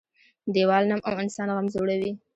-دیوال 0.53 0.83
نم 0.89 0.99
او 1.07 1.13
انسان 1.23 1.49
غم 1.55 1.67
زړوي. 1.73 2.11